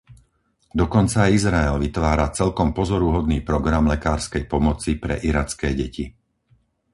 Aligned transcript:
Dokonca 0.81 1.17
aj 1.29 1.35
Izrael 1.39 1.75
vytvára 1.85 2.25
celkom 2.39 2.69
pozoruhodný 2.79 3.37
program 3.49 3.83
lekárskej 3.93 4.43
pomoci 4.53 4.91
pre 5.03 5.15
iracké 5.29 5.67
deti. 5.81 6.05